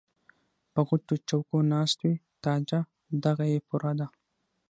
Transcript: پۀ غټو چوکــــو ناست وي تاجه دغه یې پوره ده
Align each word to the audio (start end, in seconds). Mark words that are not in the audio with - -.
پۀ 0.73 0.81
غټو 0.87 1.15
چوکــــو 1.27 1.57
ناست 1.71 1.97
وي 2.03 2.13
تاجه 2.43 2.79
دغه 3.23 3.45
یې 3.51 3.59
پوره 3.67 3.91
ده 3.99 4.07